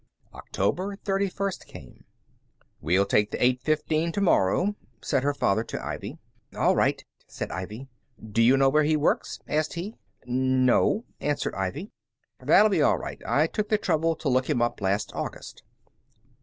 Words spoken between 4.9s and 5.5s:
said her